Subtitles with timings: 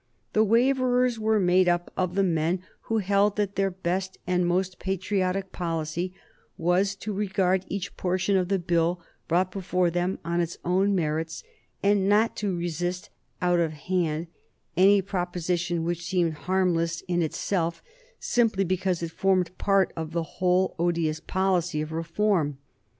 [0.33, 4.79] The Waverers were made up of the men who held that their best and most
[4.79, 6.11] patriotic policy
[6.57, 11.43] was to regard each portion of the Bill brought before them on its own merits,
[11.83, 13.11] and not to resist
[13.43, 14.25] out of hand
[14.75, 17.83] any proposition which seemed harmless in itself
[18.19, 22.57] simply because it formed part of the whole odious policy of reform.